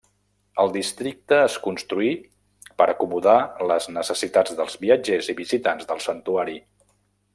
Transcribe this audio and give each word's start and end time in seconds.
El 0.61 0.69
districte 0.75 1.37
es 1.41 1.57
construí 1.65 2.09
per 2.83 2.87
acomodar 2.93 3.37
les 3.73 3.89
necessitats 3.99 4.57
dels 4.63 4.79
viatgers 4.87 5.31
i 5.35 5.37
visitants 5.43 5.91
del 5.93 6.03
santuari. 6.09 6.59